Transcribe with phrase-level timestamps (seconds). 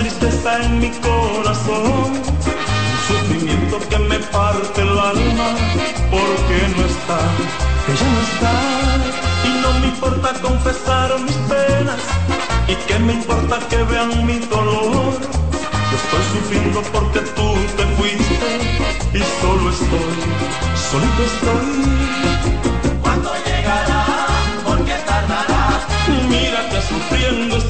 [0.00, 5.48] tristeza en mi corazón, un sufrimiento que me parte el alma,
[6.10, 7.18] porque no está,
[7.90, 8.54] ella no está,
[9.48, 12.00] y no me importa confesar mis penas,
[12.66, 15.12] y que me importa que vean mi dolor.
[15.90, 18.48] Yo estoy sufriendo porque tú te fuiste
[19.12, 20.16] y solo estoy,
[20.88, 21.68] solito estoy.
[23.02, 24.06] ¿Cuándo llegará?
[24.64, 25.80] ¿Por qué tardará?
[26.28, 27.69] Mira que sufriendo estoy.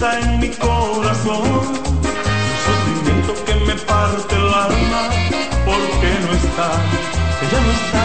[0.00, 5.10] Tristeza en mi corazón, un sufrimiento que me parte el alma,
[5.64, 6.68] porque no está,
[7.42, 8.04] ella no está.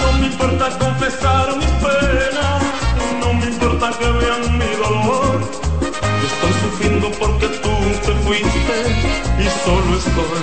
[0.00, 2.62] No me importa confesar mis penas,
[3.20, 5.40] no me importa que vean mi dolor.
[6.24, 8.76] Estoy sufriendo porque tú te fuiste
[9.38, 10.42] y solo estoy,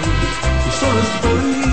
[0.67, 1.72] y solo estoy.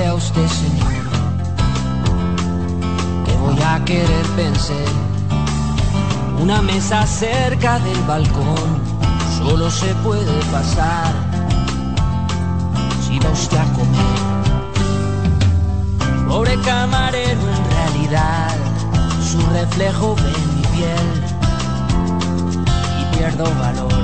[0.00, 0.92] a usted, señor,
[3.24, 4.88] que voy a querer vencer.
[6.40, 8.80] Una mesa cerca del balcón
[9.38, 11.12] solo se puede pasar
[13.04, 14.20] si va usted a comer.
[16.28, 18.56] Pobre camarero, en realidad
[19.30, 21.08] su reflejo ve mi piel
[23.00, 24.02] y pierdo valor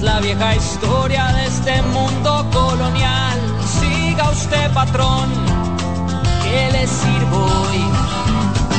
[0.02, 3.29] la vieja historia de este mundo colonial.
[4.20, 5.30] Oiga usted, patrón,
[6.42, 7.78] que le sirvo hoy.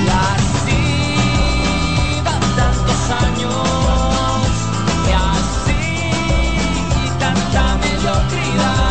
[0.03, 0.83] Y así
[2.23, 3.55] van tantos años,
[5.07, 5.81] y así
[7.17, 8.90] tanta mediocridad.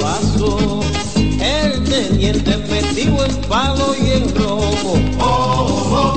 [0.00, 0.80] Pasó,
[1.16, 4.98] el teniente metido en palo y en robo,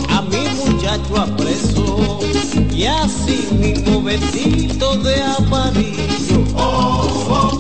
[0.10, 2.20] a mi muchacho apresó,
[2.72, 6.44] y así mismo vestido de amarillo,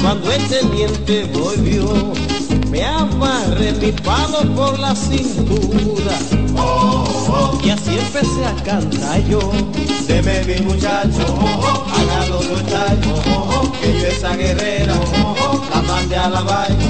[0.01, 2.13] cuando el teniente volvió,
[2.69, 6.17] me amarré mi palo por la cintura,
[7.63, 9.39] y así empecé a cantar yo.
[10.07, 11.23] Deme mi muchacho,
[11.93, 12.97] hágalo soltar,
[13.79, 14.95] que yo esa guerrera,
[15.99, 16.85] mande a la vaina,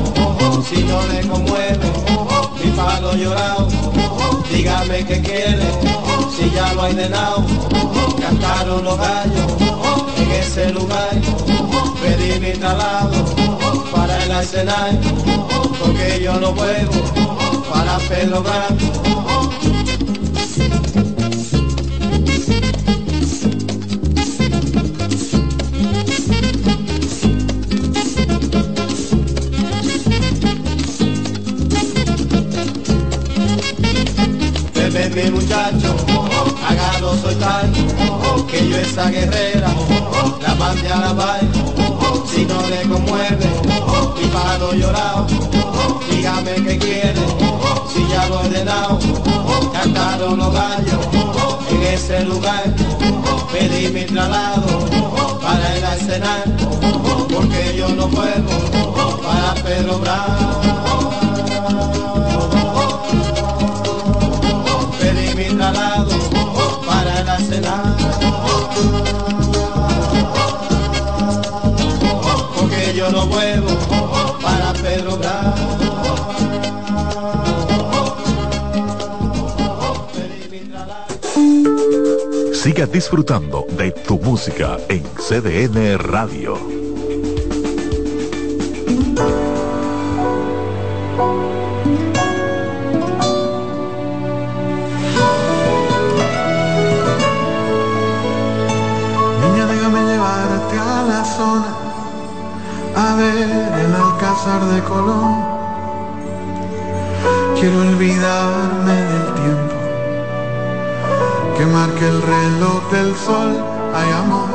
[0.67, 1.87] si no le conmueve,
[2.63, 3.67] mi palo llorado,
[4.51, 5.67] dígame qué quiere,
[6.35, 7.43] si ya lo hay de lado,
[8.19, 9.47] cantaron los gallos,
[10.17, 11.15] en ese lugar,
[12.01, 13.25] pedí mi traslado,
[13.91, 14.99] para el escenario,
[15.79, 17.01] porque yo no vuelvo,
[17.71, 19.28] para Pedro Blanco.
[35.15, 35.95] Mi muchacho,
[36.67, 37.65] hágalo soltar,
[38.47, 39.69] que yo esa guerrera,
[40.41, 41.51] la mande a la vaina,
[42.25, 43.49] si no le conmueve,
[44.17, 45.27] mi palo llorado,
[46.09, 47.21] dígame qué quiere,
[47.91, 48.99] si ya lo he ordenado,
[49.73, 51.07] cantaron los gallos,
[51.71, 52.63] en ese lugar,
[53.51, 56.43] pedí mi traslado, para el arsenal,
[57.33, 60.59] porque yo no puedo, para Pedro Bravo.
[65.39, 66.09] Mi traslado
[66.85, 67.95] para la cena.
[72.55, 73.69] Porque yo no vuelvo
[74.41, 75.79] para Pedro Bravo.
[82.53, 86.68] Siga disfrutando de tu música en CDN Radio.
[104.39, 105.35] pasar de Colón.
[107.59, 109.75] Quiero olvidarme del tiempo
[111.57, 113.51] que marca el reloj del sol.
[113.93, 114.49] Hay amor,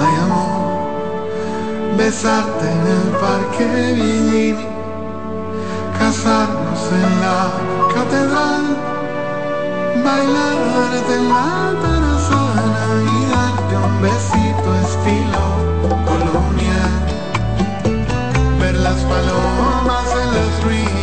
[0.00, 0.58] hay amor.
[1.96, 4.66] Besarte en el parque Villini,
[5.98, 7.40] casarnos en la
[7.94, 8.64] catedral,
[10.04, 15.57] bailarte en la tarazana y darte un besito estilo.
[19.04, 20.04] my low, my
[20.60, 20.97] three.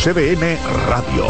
[0.00, 0.56] CBN
[0.88, 1.29] Radio.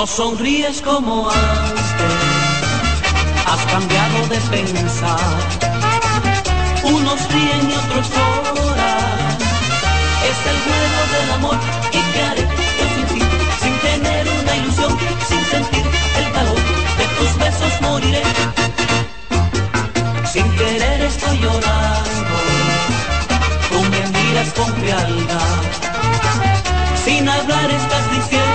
[0.00, 2.14] No sonríes como antes,
[3.46, 5.20] has cambiado de pensar.
[6.84, 9.36] Unos ríen y otros lloran.
[10.30, 11.58] Es el juego del amor
[11.92, 13.22] y qué haré yo sin ti,
[13.60, 15.84] sin tener una ilusión, sin sentir
[16.16, 16.60] el calor
[16.96, 18.22] de tus besos moriré.
[20.32, 22.36] Sin querer estoy llorando,
[23.68, 25.60] tú me miras con frialdad.
[27.04, 28.49] Sin hablar estás diciendo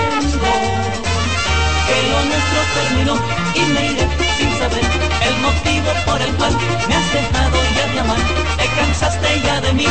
[2.74, 3.14] terminó
[3.54, 4.84] y me iré sin saber
[5.28, 6.52] el motivo por el cual
[6.88, 8.18] me has dejado ya de amar,
[8.56, 9.86] te cansaste ya de mí.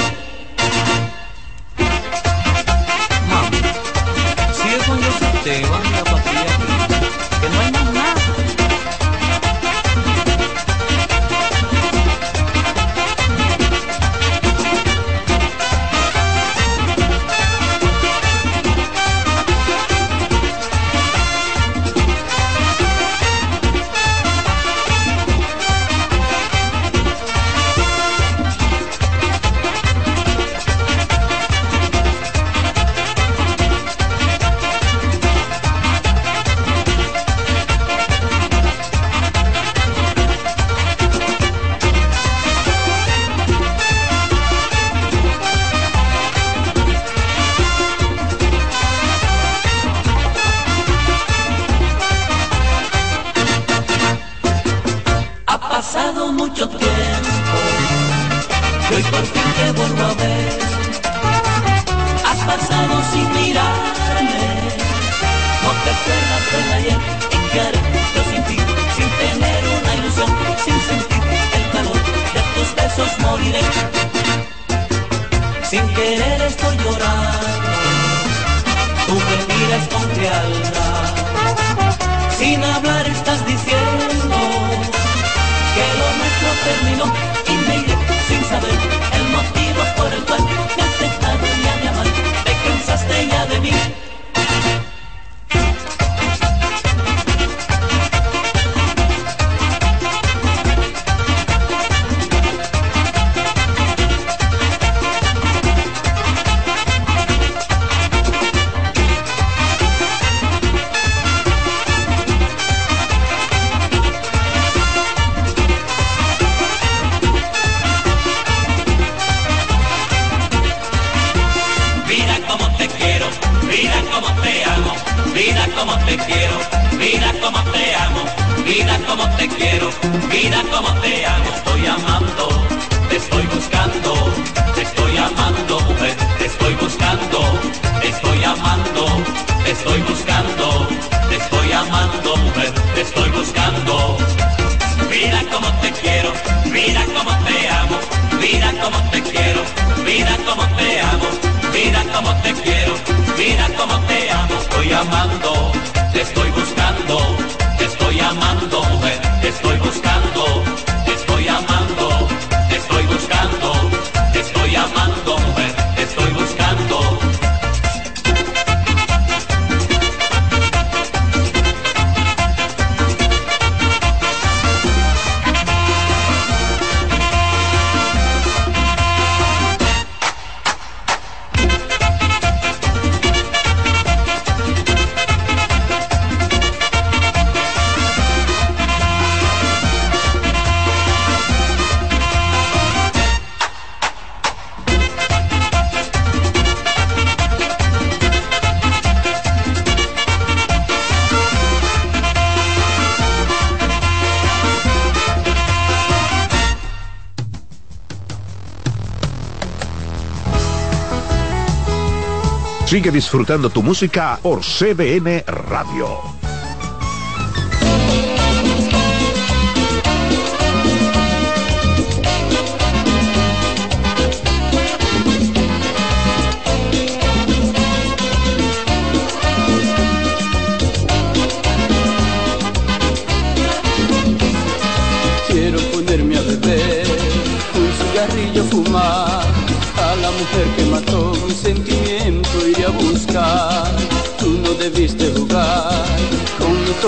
[213.16, 216.45] Disfrutando tu música por CBN Radio.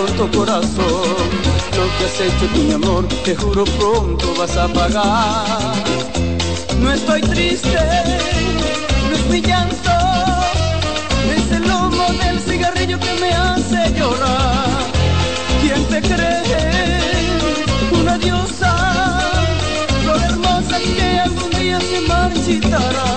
[0.05, 1.17] Tonto corazón,
[1.75, 5.73] lo que has hecho tú mi amor, te juro pronto vas a pagar.
[6.79, 7.79] No estoy triste,
[9.09, 9.97] no es mi llanto,
[11.35, 14.83] es el humo del cigarrillo que me hace llorar.
[15.61, 17.23] ¿Quién te cree?
[17.99, 19.19] Una diosa,
[20.03, 23.07] flor hermosa que algún día se marchitará.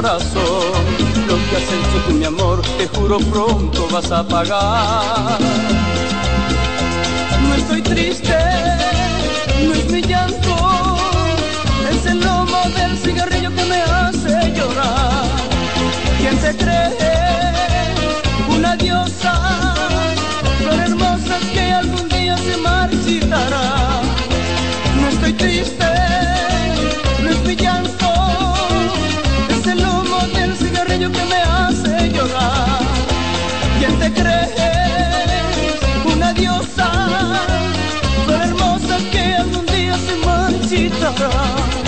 [0.00, 5.40] Lo que has hecho tú mi amor, te juro pronto vas a pagar.
[7.42, 8.38] No estoy triste,
[9.66, 10.54] no es mi llanto,
[11.90, 15.24] es el humo del cigarrillo que me hace llorar.
[16.20, 16.92] ¿Quién te cree?
[18.56, 19.74] Una diosa,
[20.58, 23.97] flor hermosa que algún día se marchitará.
[31.12, 32.80] Que me hace llorar.
[33.78, 34.48] ¿Quién te cree?
[36.04, 36.90] Una diosa,
[38.24, 41.87] flor hermosa que algún día se marchitará.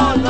[0.00, 0.29] no.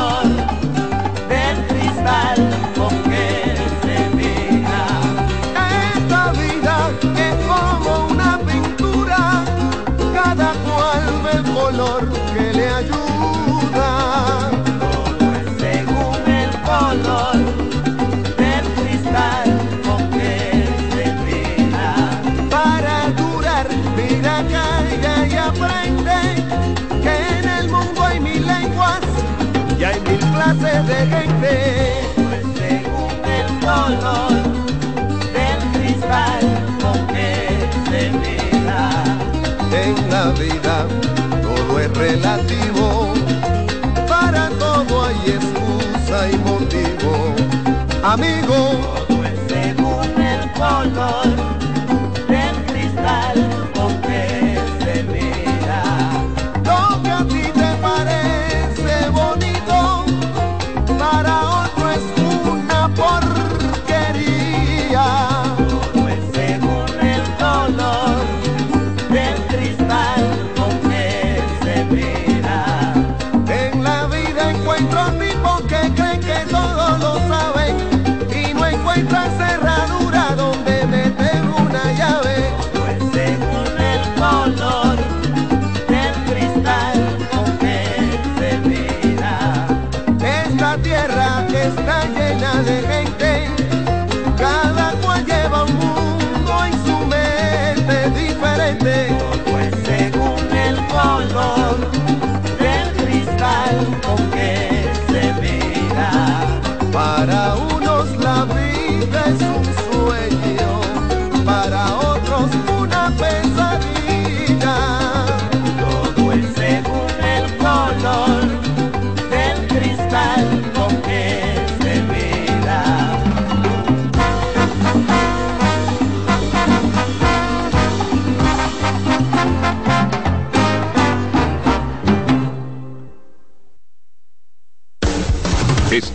[41.42, 43.12] todo es relativo,
[44.08, 47.34] para todo hay excusa y motivo.
[48.02, 51.39] Amigo, todo es según el color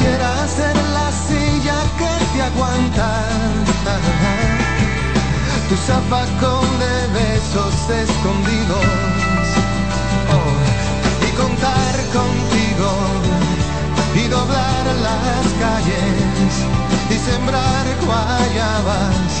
[0.00, 3.10] Quisiera ser la silla que te aguanta,
[5.68, 8.86] tu zafacón de besos escondidos
[10.32, 12.90] oh, y contar contigo
[14.14, 16.64] y doblar las calles
[17.10, 19.32] y sembrar guayabas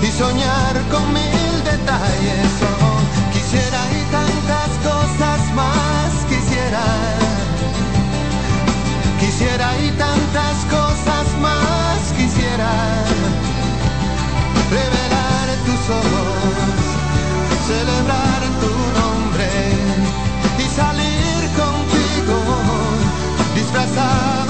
[0.00, 2.50] y soñar con mil detalles.
[2.64, 7.29] Oh, quisiera y tantas cosas más quisiera.
[9.40, 12.72] Quisiera y tantas cosas más quisiera.
[14.70, 16.76] Revelar tus ojos,
[17.66, 18.70] celebrar tu
[19.00, 19.48] nombre
[20.58, 22.36] y salir contigo
[23.54, 24.49] disfrazado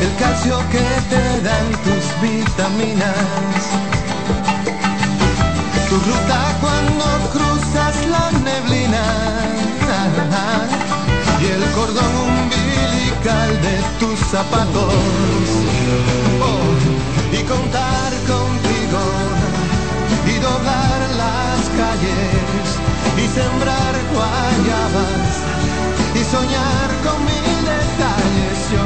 [0.00, 3.62] el calcio que te dan tus vitaminas,
[5.88, 9.04] tu ruta cuando cruzas la neblina.
[11.40, 14.92] Y el cordón umbilical de tus zapatos.
[16.42, 16.70] Oh,
[17.32, 19.02] y contar contigo.
[20.26, 22.68] Y doblar las calles.
[23.16, 25.27] Y sembrar guayabas
[26.30, 28.58] soñar con mil detalles.
[28.72, 28.82] Yo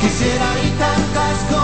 [0.00, 1.63] quisiera y tantas cosas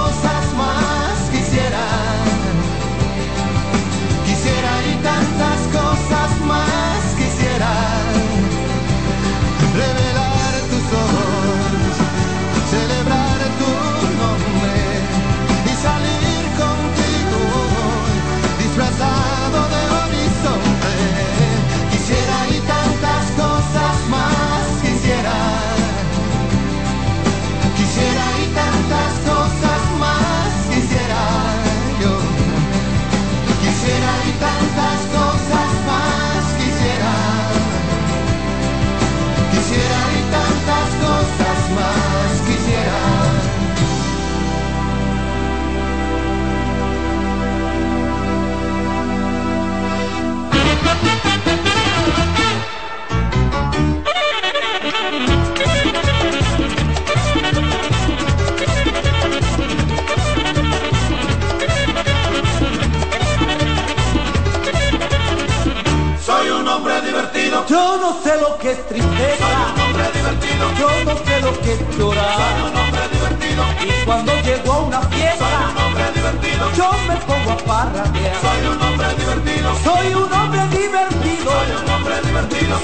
[67.71, 69.47] Yo no sé lo que es tristeza.
[69.47, 70.64] Soy un hombre divertido.
[70.77, 72.35] Yo no sé lo que es llorar.
[72.35, 73.62] Soy un hombre divertido.
[73.87, 76.73] Y cuando llego a una fiesta, Soy un hombre divertido.
[76.77, 78.35] yo me pongo a parrandear.
[78.43, 79.68] Soy un hombre divertido.
[79.85, 81.51] Soy un hombre divertido.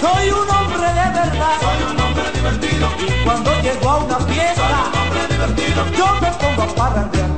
[0.01, 1.57] Soy un hombre de verdad.
[1.67, 2.89] Soy un hombre divertido.
[3.09, 5.81] Y cuando llego a una fiesta, soy un hombre divertido.
[5.99, 7.36] Yo me pongo a parrandear.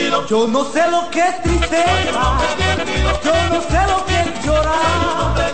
[0.00, 0.26] Divertido.
[0.26, 2.38] Yo no sé lo que es tristeza.
[3.24, 5.52] Yo no sé lo que es llorar.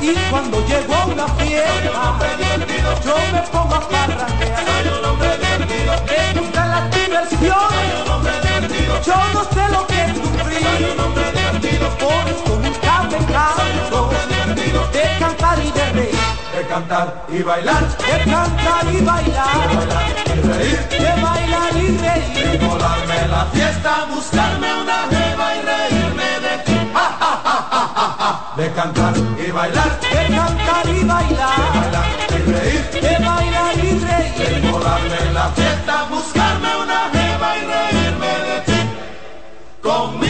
[0.00, 2.18] Y cuando llego a una fiesta,
[3.04, 4.64] yo me pongo a parrandear.
[6.06, 8.04] Me gustan las diversiones.
[9.06, 11.23] Yo no sé lo que es sufrir.
[16.74, 17.84] Cantar y bailar.
[17.98, 19.68] De cantar y bailar.
[20.26, 20.80] Y reír.
[20.88, 22.54] De bailar y reír.
[22.54, 26.76] Y volarme la fiesta, buscarme una jeva y reírme de ti.
[26.94, 27.32] Ja, ja,
[28.20, 28.30] ja.
[28.56, 29.14] De cantar
[29.46, 30.00] y bailar.
[30.00, 31.58] De cantar y bailar.
[31.74, 32.82] Bailar y reír.
[33.06, 34.64] De bailar y reír.
[34.64, 38.80] Y volarme la fiesta, buscarme una jeva y reírme de ti.
[39.80, 40.23] Conmigo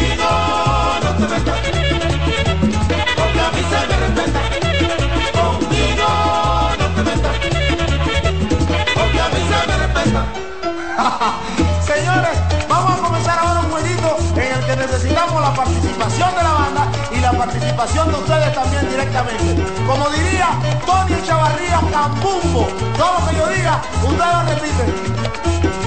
[16.04, 19.56] participación de la banda y la participación de ustedes también directamente.
[19.86, 20.48] Como diría
[20.84, 22.66] Tony Chavarría Campumbo,
[22.98, 24.94] todo lo que yo diga, ustedes lo repiten.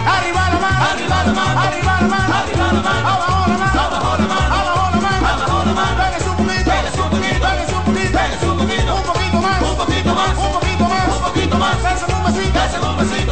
[0.07, 1.59] Arriba la mano, Arriba la mano.
[1.61, 3.07] arriba la mano, Arriba la mano.
[3.07, 4.55] abajo la mano, Abajo la mano.
[4.57, 5.97] abajo la mano, Abajo la mano.
[6.01, 7.41] Pégase un poquito, Pégase un poquito.
[7.45, 8.95] pégase un poquito, Pégase un poquito.
[8.95, 10.33] un poquito más, Un poquito más.
[10.37, 11.75] un poquito más, Un poquito más.
[11.83, 13.31] Desen un besito, desen un besito,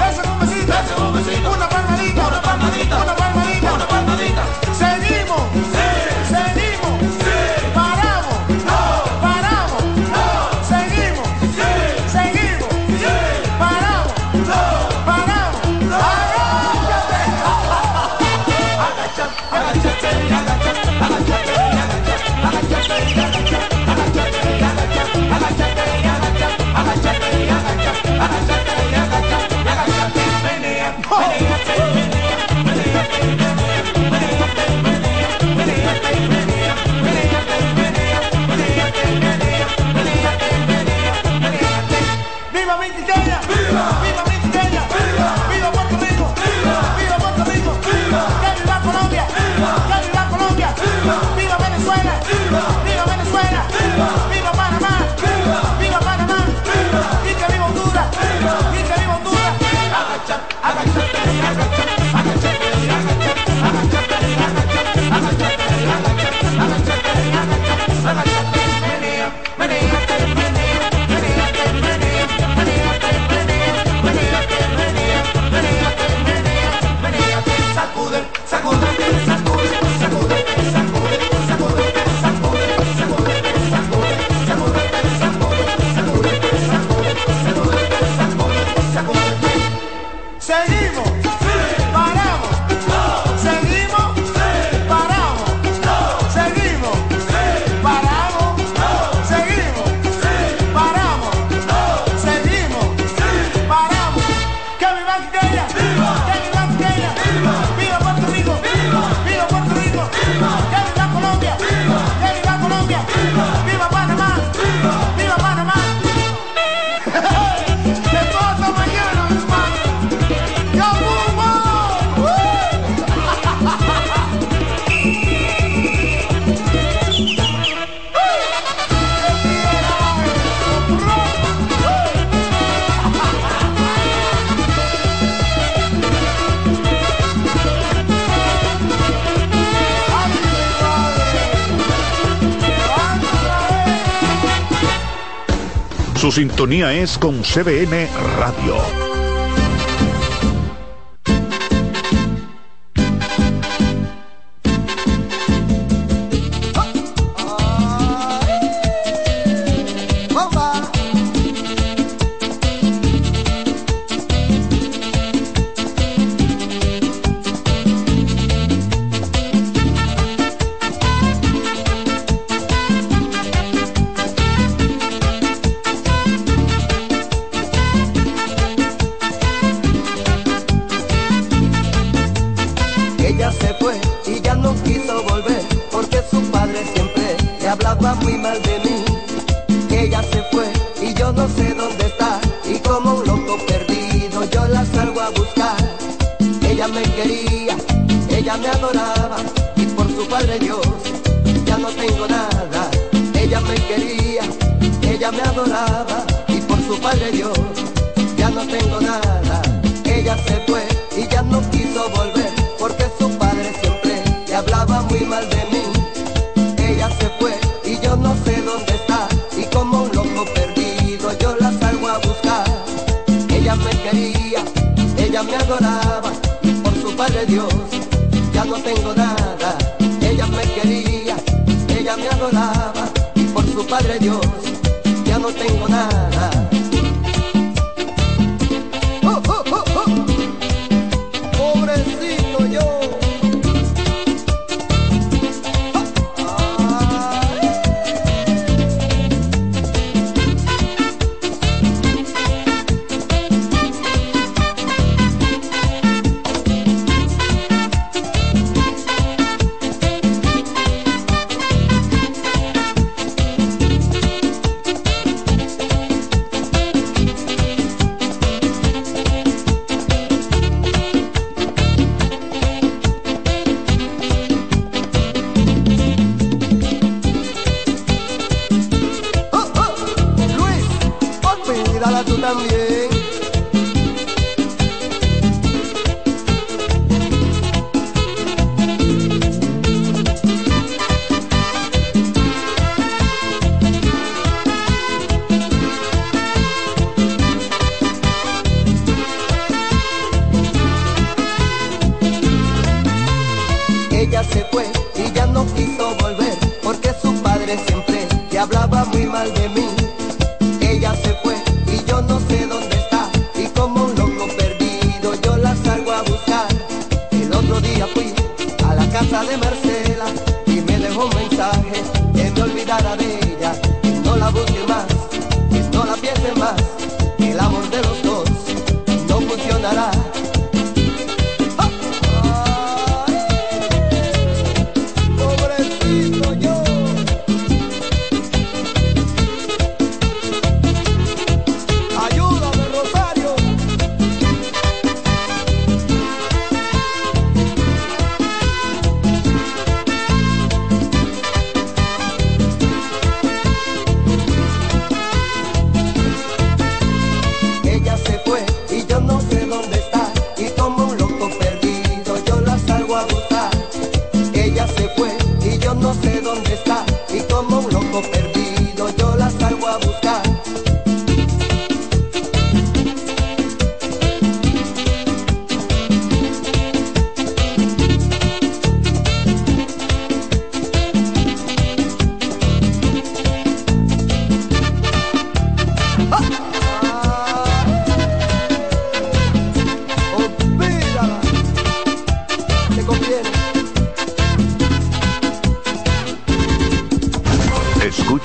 [146.36, 149.05] sintonía es con CBN Radio.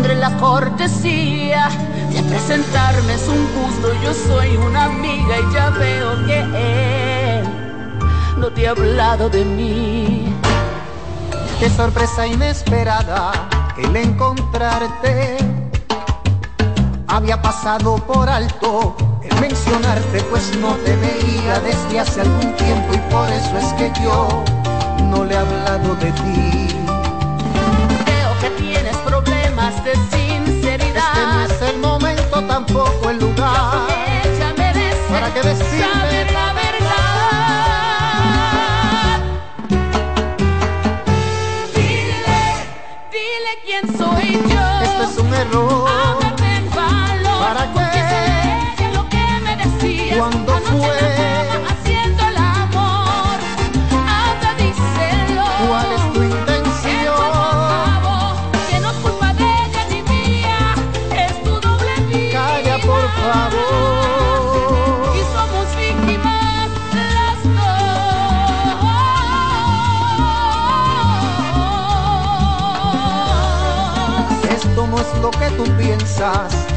[0.00, 1.68] tendré la cortesía
[2.10, 7.44] de presentarme, es un gusto, yo soy una amiga y ya veo que él
[8.38, 10.34] no te ha hablado de mí.
[11.58, 13.32] Qué sorpresa inesperada
[13.76, 15.36] el encontrarte.
[17.06, 23.12] Había pasado por alto el mencionarte, pues no te veía desde hace algún tiempo y
[23.12, 24.44] por eso es que yo
[25.10, 26.69] no le he hablado de ti.
[35.32, 35.69] que ves.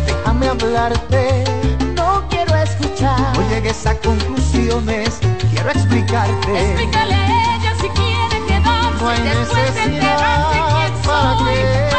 [0.05, 1.43] déjame hablarte.
[1.95, 3.19] No quiero escuchar.
[3.37, 5.19] No llegues a conclusiones,
[5.51, 6.71] quiero explicarte.
[6.71, 8.99] Explícale a ella si quiere quedarse.
[9.01, 11.92] No hay quién soy.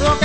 [0.00, 0.21] abrazo.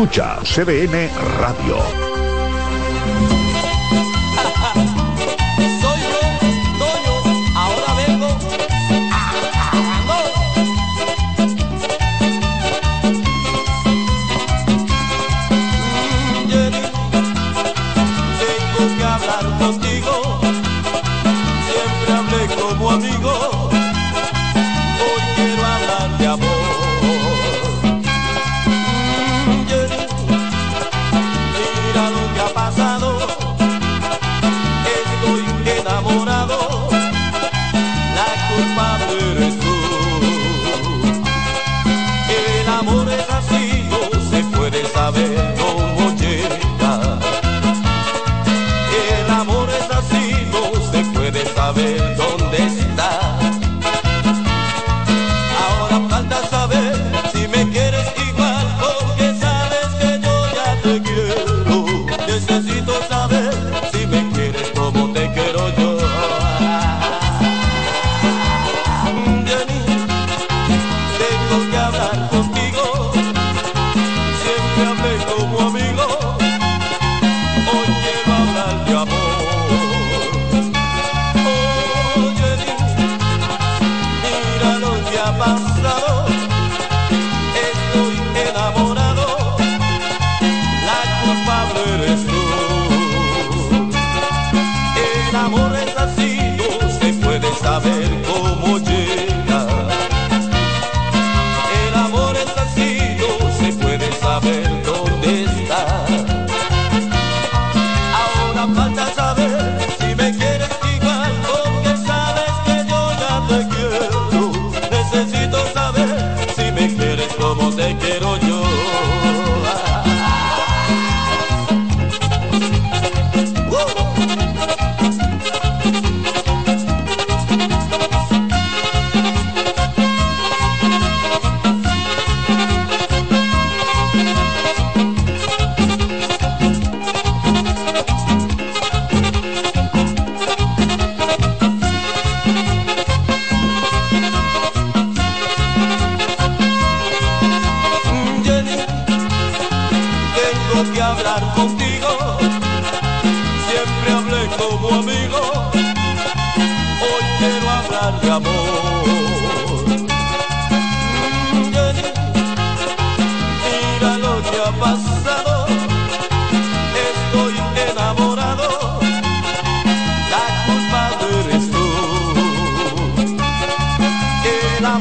[0.00, 2.09] Escucha CBN Radio.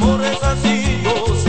[0.02, 1.49] amor es así.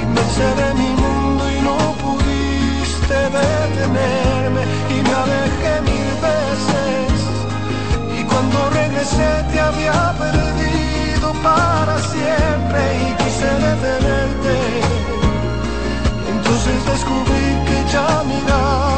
[0.00, 7.12] y me cerré mi mundo y no pudiste detenerme y me alejé mil veces.
[8.18, 14.56] Y cuando regresé te había perdido para siempre y quise detenerte.
[16.30, 18.93] Entonces descubrí que ya miraba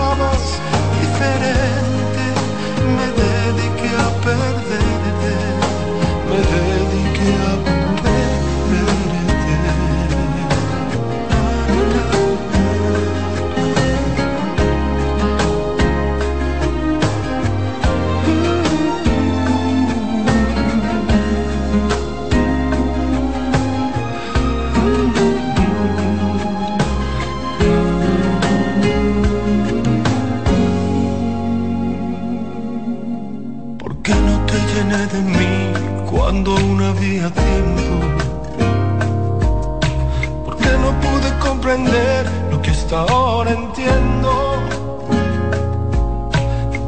[40.44, 44.30] Porque no pude comprender lo que hasta ahora entiendo.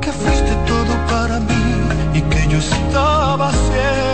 [0.01, 1.65] Que fuiste todo para mí
[2.15, 4.08] y que yo estaba ciego.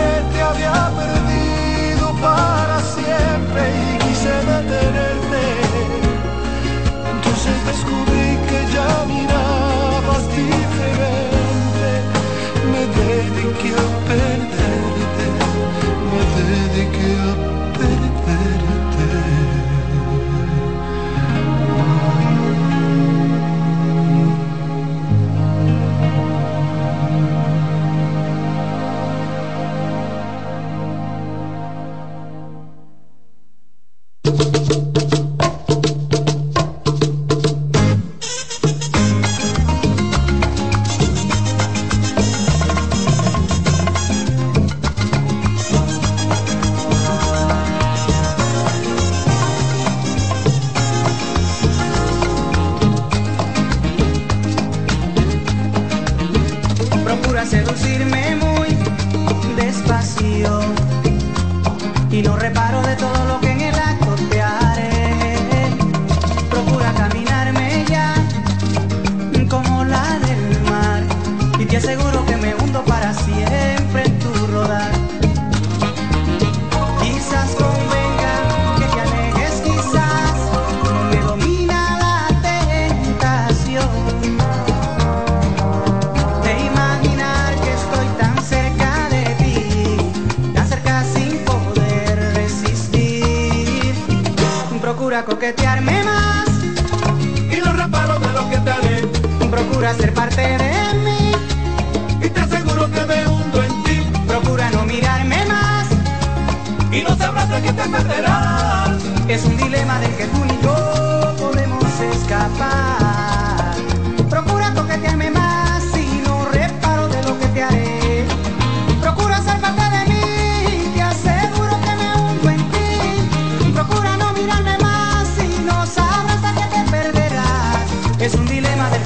[0.00, 5.44] se te había perdido para siempre y quise detenerte.
[7.12, 11.90] Entonces descubrí que ya mirabas diferente.
[12.72, 15.26] Me dediqué a perderte,
[16.10, 17.59] me dediqué a perderte.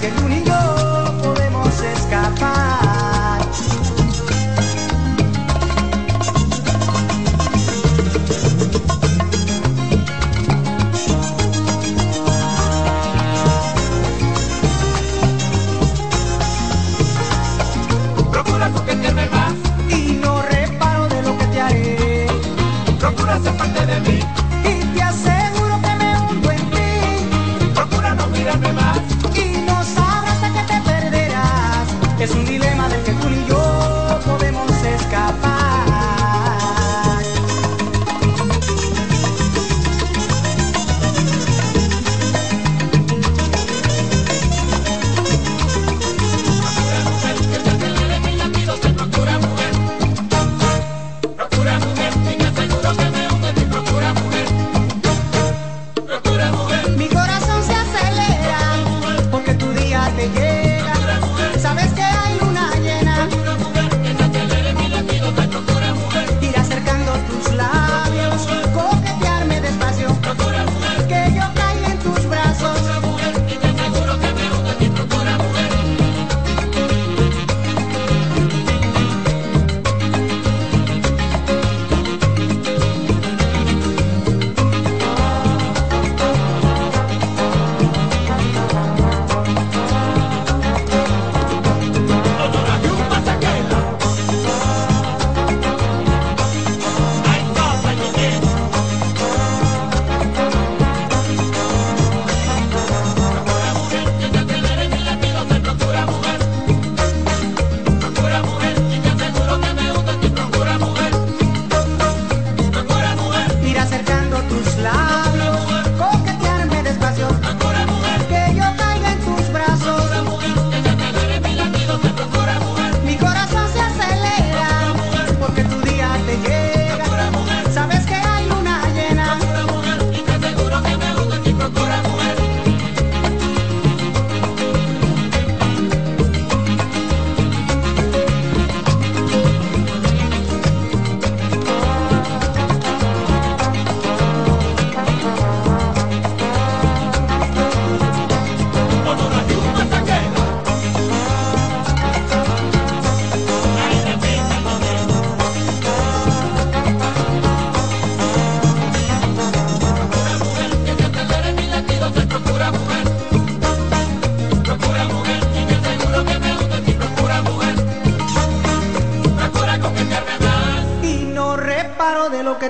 [0.05, 0.84] que el único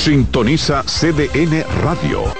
[0.00, 2.39] Sintoniza CDN Radio.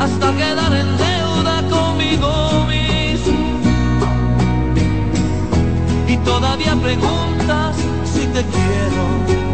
[0.00, 3.60] hasta quedar en deuda conmigo mismo.
[6.08, 9.49] Y todavía preguntas si te quiero.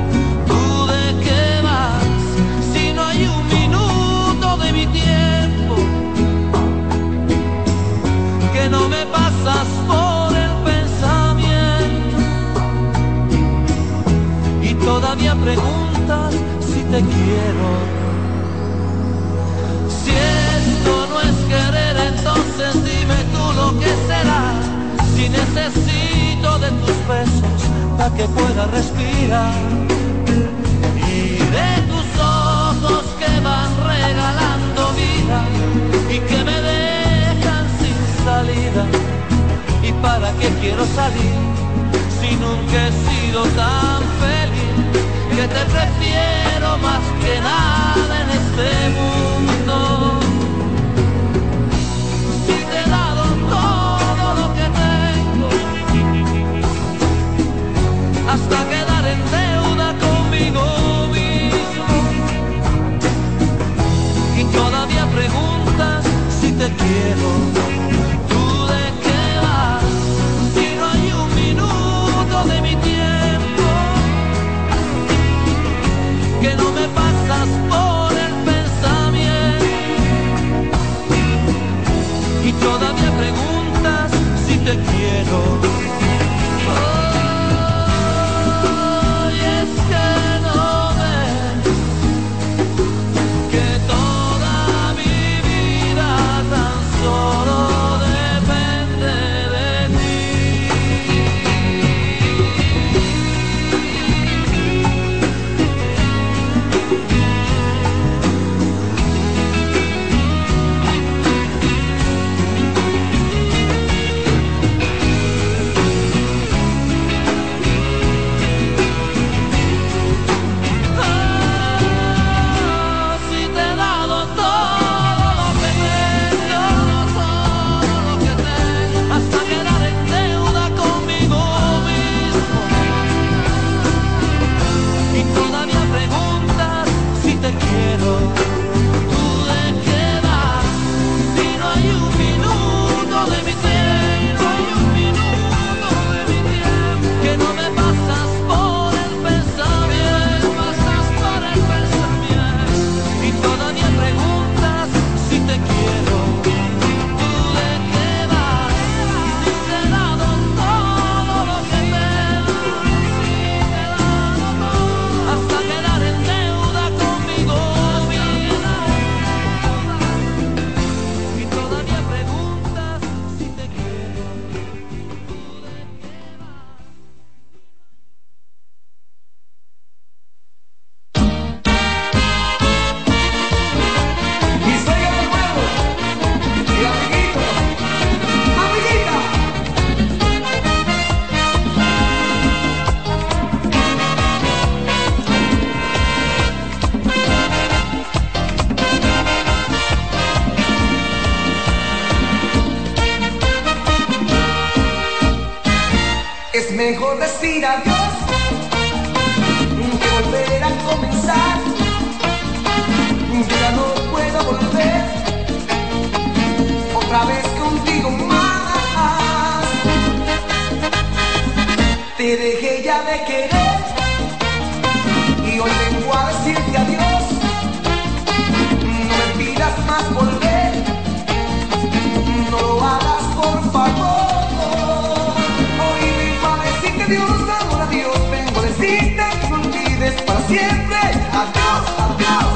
[237.07, 240.99] adiós, adiós, vengo a decirte que no olvides para siempre.
[241.41, 242.49] Adiós, adiós,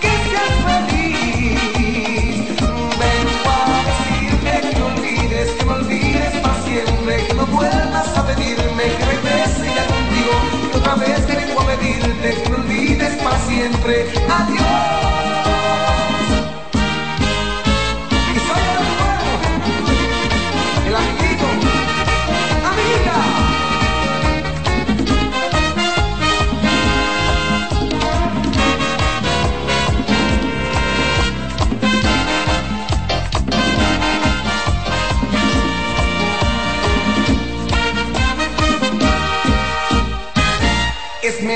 [0.00, 1.60] que seas feliz.
[3.02, 8.26] Vengo a decirte que no olvides, que no olvides para siempre, que no vuelvas a
[8.26, 10.70] pedirme que regrese ya contigo.
[10.72, 14.06] Que otra vez te vengo a pedirte que no olvides para siempre.
[14.28, 14.95] Adiós.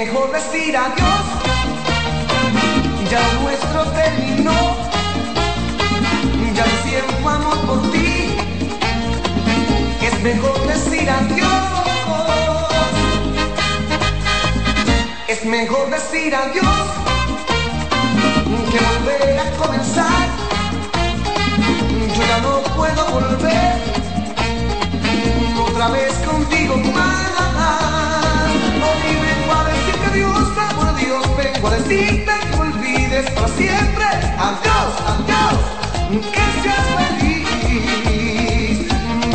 [0.01, 1.25] Mejor decir adiós,
[3.11, 4.59] ya nuestro terminó,
[6.55, 8.35] ya siento amor por ti.
[10.01, 11.63] Es mejor decir adiós,
[15.29, 16.87] es mejor decir adiós,
[18.71, 20.29] que volver a comenzar.
[22.17, 23.75] Yo ya no puedo volver
[25.69, 27.40] otra vez contigo más.
[31.63, 34.07] A decirte que olvides para siempre.
[34.39, 35.61] Adiós, adiós,
[36.33, 38.79] que seas feliz.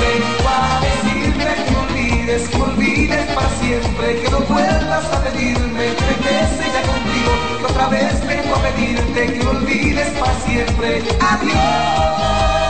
[0.01, 6.03] Vengo a decirte que olvides, que olvides para siempre, que no vuelvas a pedirme que
[6.03, 11.03] regrese ya contigo, que otra vez vengo a pedirte que olvides para siempre.
[11.21, 12.64] Adiós.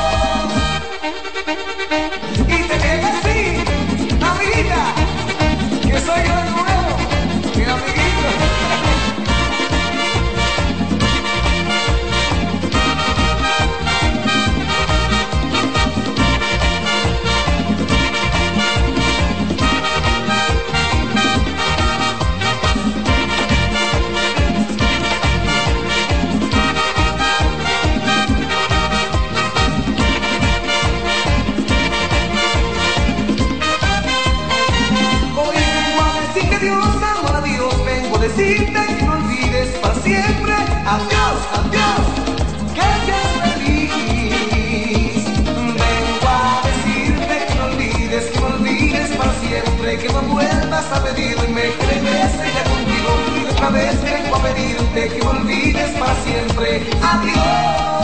[54.96, 56.82] Pedirte que olvides para siempre.
[57.02, 57.95] Adiós.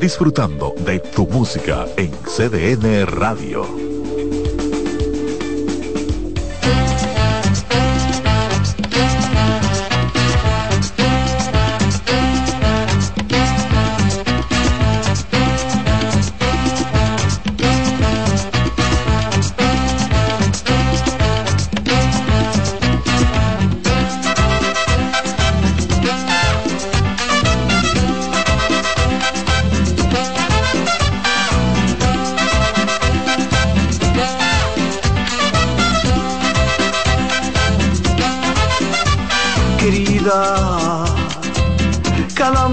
[0.00, 3.87] Disfrutando de tu música en CDN Radio.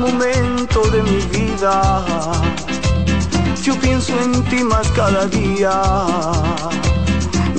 [0.05, 2.03] Momento de mi vida,
[3.63, 5.73] yo pienso en ti más cada día.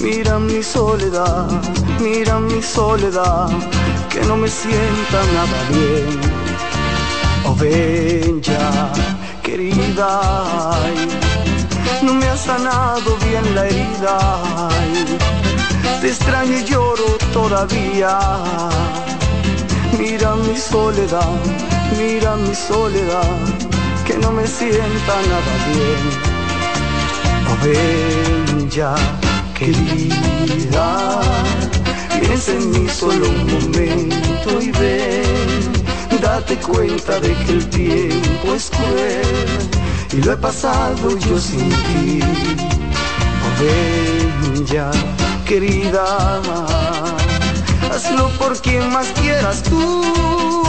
[0.00, 1.48] Mira mi soledad,
[2.00, 3.48] mira mi soledad,
[4.10, 6.20] que no me sienta nada bien.
[7.46, 8.92] Oh, ven ya,
[9.42, 10.10] querida,
[12.02, 14.18] no me ha sanado bien la herida.
[16.00, 18.18] te extraño y lloro todavía.
[19.98, 21.32] Mira mi soledad,
[21.96, 23.38] mira mi soledad,
[24.06, 26.04] que no me sienta nada bien.
[27.48, 28.94] Oh, ven ya,
[29.54, 31.20] querida,
[32.20, 38.70] piensa en mí solo un momento y ven, date cuenta de que el tiempo es
[38.70, 39.70] cruel
[40.12, 42.20] y lo he pasado yo sin ti.
[43.44, 44.90] Oh, ven ya,
[45.44, 46.40] querida,
[47.92, 50.65] hazlo por quien más quieras tú.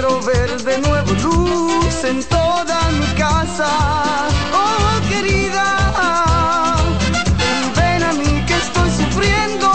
[0.00, 3.68] Quiero ver de nuevo luz en toda mi casa.
[4.54, 5.66] Oh, querida,
[7.74, 9.68] ven a mí que estoy sufriendo.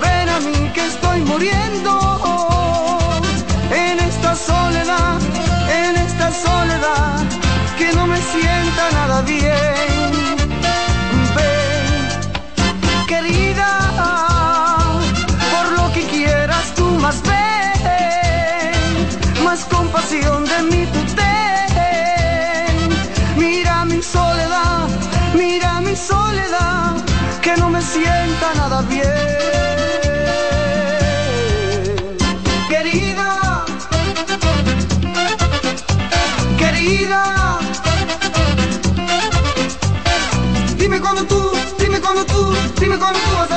[0.00, 1.92] Ven a mí que estoy muriendo.
[3.70, 5.20] En esta soledad,
[5.68, 7.26] en esta soledad,
[7.76, 10.01] que no me sienta nada bien.
[20.20, 21.00] De mí tú.
[23.36, 24.86] Mira mi soledad,
[25.34, 26.96] mira mi soledad,
[27.40, 29.08] que no me sienta nada bien.
[32.68, 33.64] Querida,
[36.58, 37.58] querida.
[40.76, 43.51] Dime cuando tú, dime cuando tú, dime cuando tú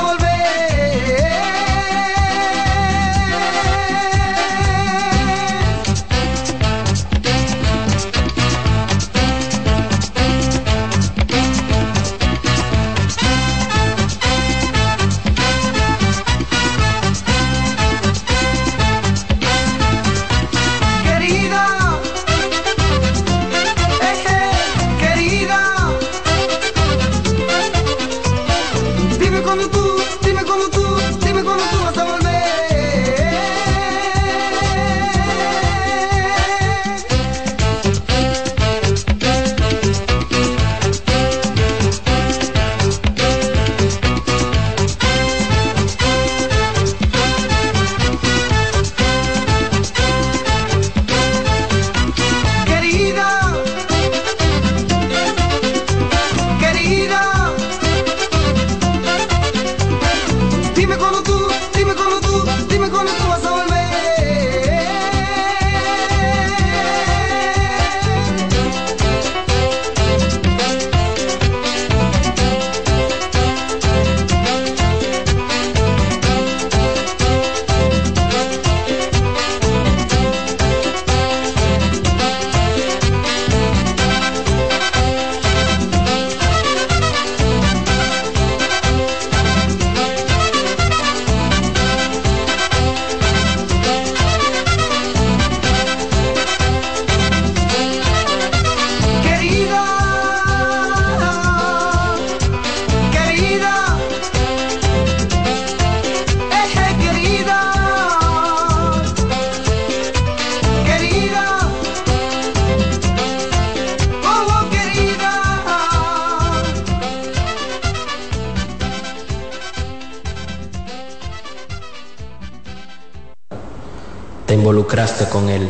[124.66, 125.68] involucraste con él,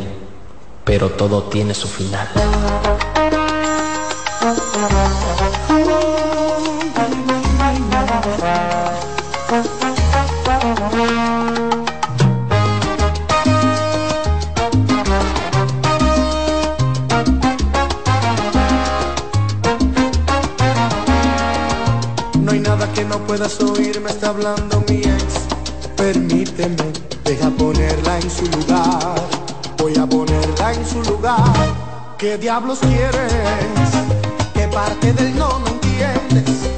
[0.82, 2.27] pero todo tiene su final.
[22.40, 25.35] No hay nada que no puedas oír, me está hablando mi ex.
[25.98, 26.85] Permíteme,
[32.18, 33.32] ¿Qué diablos quieres?
[34.55, 36.76] ¿Qué parte del no no entiendes?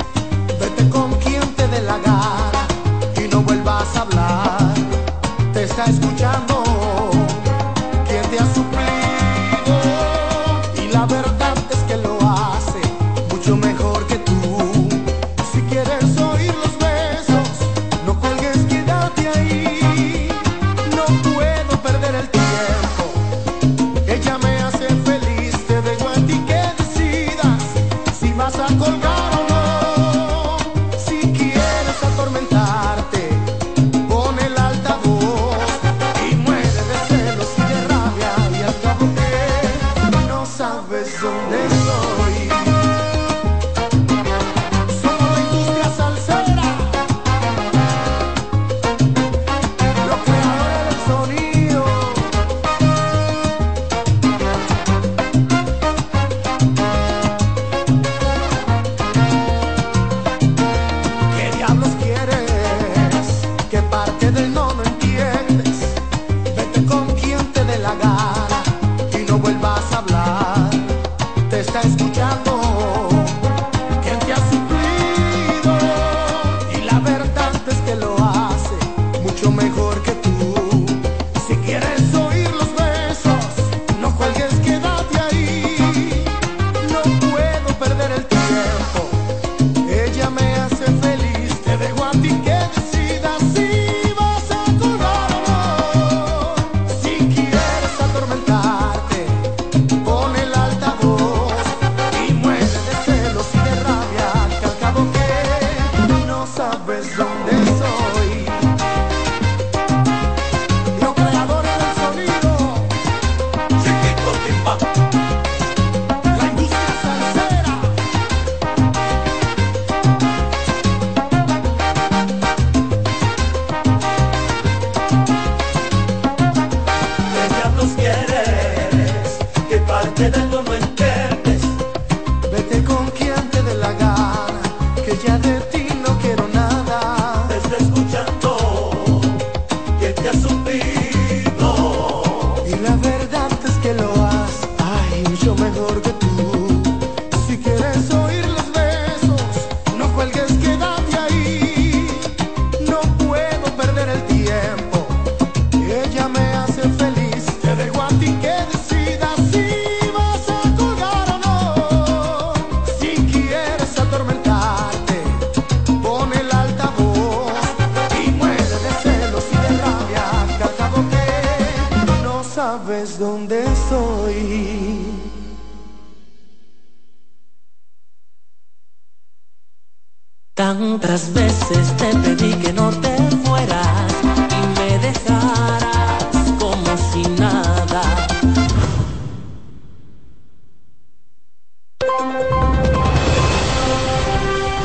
[180.69, 184.13] Tantas veces te pedí que no te fueras
[184.51, 188.03] y me dejaras como si nada.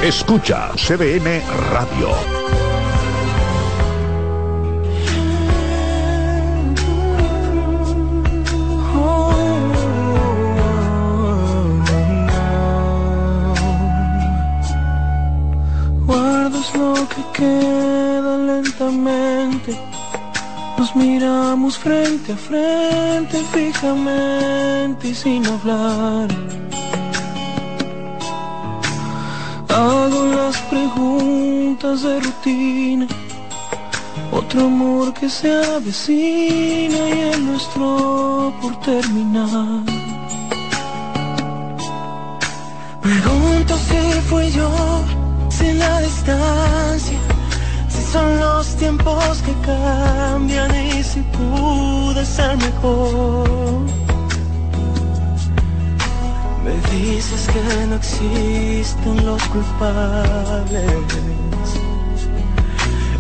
[0.02, 1.42] Escucha CBN
[1.74, 2.63] Radio.
[17.08, 19.78] Que queda lentamente.
[20.78, 26.28] Nos miramos frente a frente, fijamente y sin hablar.
[29.70, 33.08] Hago las preguntas de rutina.
[34.32, 39.84] Otro amor que se avecina y el nuestro por terminar.
[43.02, 44.70] Pregunto si fui yo,
[45.58, 47.20] si la distancia,
[47.88, 53.82] si son los tiempos que cambian y si pude ser mejor.
[56.64, 60.92] Me dices que no existen los culpables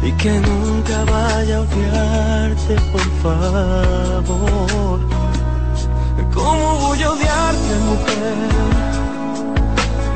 [0.01, 4.99] y que nunca vaya a odiarte, por favor.
[6.33, 8.92] ¿Cómo voy a odiarte, mujer?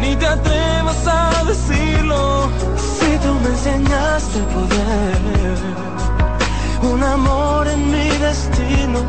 [0.07, 2.49] Ni te atrevas a decirlo.
[2.77, 5.57] Si tú me enseñaste poder
[6.93, 8.99] Un amor en mi destino.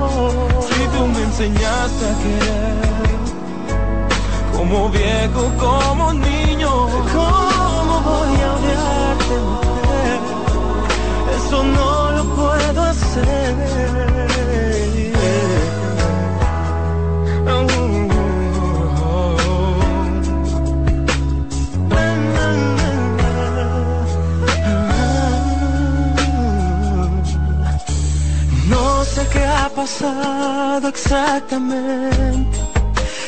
[0.68, 3.18] Si tú me enseñaste a querer
[4.56, 6.70] Como viejo, como niño.
[7.14, 9.36] ¿Cómo voy a odiarte?
[11.36, 14.18] Eso no lo puedo hacer
[29.78, 32.58] pasado exactamente.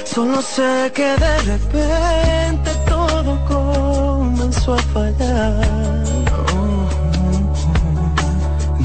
[0.04, 6.04] Solo sé que de repente todo comenzó a fallar.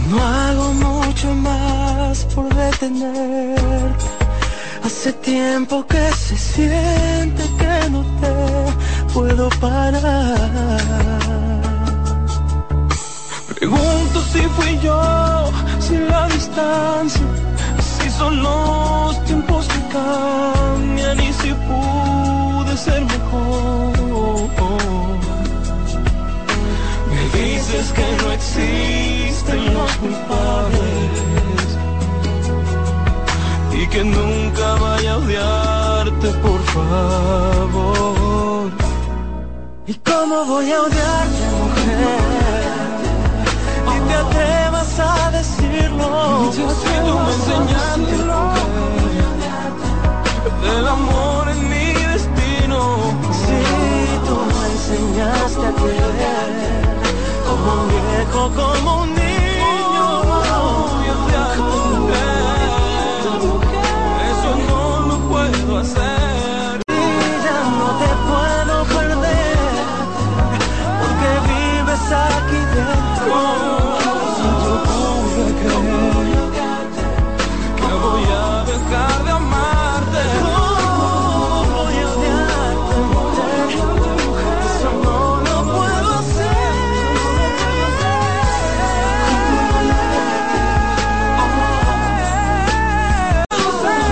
[0.09, 3.57] No hago mucho más por detener.
[4.83, 8.33] Hace tiempo que se siente que no te
[9.13, 10.85] puedo parar.
[13.55, 15.01] Pregunto si fui yo,
[15.79, 17.44] si la distancia,
[18.17, 23.95] son los tiempos que cambian y si pude ser mejor.
[27.11, 31.67] Me dices que no existen los culpables
[33.73, 38.71] y que nunca vaya a odiarte, por favor.
[39.87, 42.65] ¿Y cómo voy a odiarte, mujer?
[43.87, 45.31] Ni te atrevas a
[45.75, 46.51] decirlo.
[46.51, 48.15] Si tú me enseñaste
[50.61, 52.79] del amor en mi destino.
[53.31, 53.59] Si
[54.25, 56.83] tú me enseñaste a querer
[57.47, 60.05] como un viejo, como un niño.
[60.23, 61.69] voy a odiarte,
[64.31, 66.81] Eso no lo puedo hacer.
[66.87, 66.91] Y
[67.45, 69.57] ya no te puedo perder
[70.99, 73.54] porque vives aquí dentro.